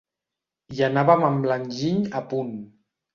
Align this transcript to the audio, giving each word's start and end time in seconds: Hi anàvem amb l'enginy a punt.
Hi 0.75 0.79
anàvem 0.87 1.25
amb 1.27 1.45
l'enginy 1.51 1.99
a 2.21 2.23
punt. 2.33 2.51